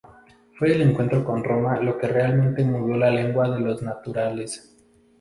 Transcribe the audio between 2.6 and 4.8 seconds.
mudó la lengua de los naturales.